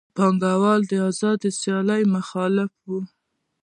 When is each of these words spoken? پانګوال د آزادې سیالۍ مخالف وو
پانګوال 0.15 0.81
د 0.87 0.91
آزادې 1.09 1.49
سیالۍ 1.59 2.03
مخالف 2.15 2.71
وو 2.87 2.99